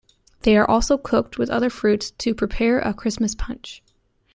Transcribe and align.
They 0.41 0.57
are 0.57 0.67
also 0.67 0.97
cooked 0.97 1.37
with 1.37 1.51
other 1.51 1.69
fruits 1.69 2.09
to 2.09 2.33
prepare 2.33 2.79
a 2.79 2.91
Christmas 2.91 3.35
punch. 3.35 3.83